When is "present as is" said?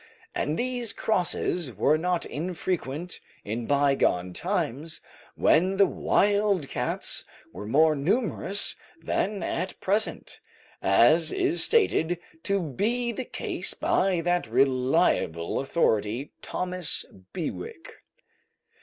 9.79-11.63